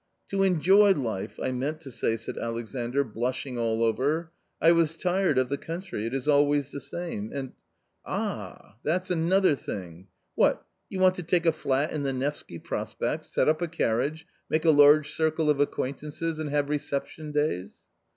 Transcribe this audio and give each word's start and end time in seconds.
"To 0.31 0.41
enjoy 0.41 0.93
life, 0.95 1.39
I 1.39 1.51
meant 1.51 1.79
to 1.81 1.91
say," 1.91 2.17
said 2.17 2.35
Alexandr, 2.35 3.03
blushing 3.03 3.59
all 3.59 3.83
over;" 3.83 4.31
I 4.59 4.71
was 4.71 4.97
tired 4.97 5.37
of 5.37 5.49
the 5.49 5.59
country— 5.59 6.07
it 6.07 6.13
is 6.15 6.27
always 6.27 6.71
the 6.71 6.79
same 6.81 7.29
and...."" 7.31 7.51
Ah! 8.07 8.77
that's 8.83 9.11
another 9.11 9.53
thing! 9.53 10.07
What, 10.33 10.65
you 10.89 10.99
want 10.99 11.13
to 11.17 11.21
take 11.23 11.43
aflat 11.43 11.91
in 11.91 12.01
the 12.01 12.13
Nevsky 12.13 12.57
Prospect, 12.57 13.25
set 13.25 13.47
up 13.47 13.61
a 13.61 13.67
carrage, 13.67 14.25
make 14.49 14.65
a 14.65 14.71
large 14.71 15.13
circle 15.13 15.51
of 15.51 15.59
acquaintances 15.59 16.39
and 16.39 16.49
have 16.49 16.67
reception 16.69 17.31
days 17.31 17.81